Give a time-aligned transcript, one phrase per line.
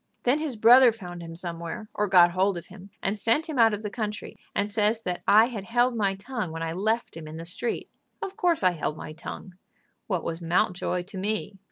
[0.23, 3.71] Then his brother found him somewhere, or got hold of him, and sent him out
[3.71, 7.27] of the country, and says that I had held my tongue when I left him
[7.27, 7.87] in the street.
[8.19, 9.59] Of course I held my tongue.
[10.07, 11.59] What was Mountjoy to me?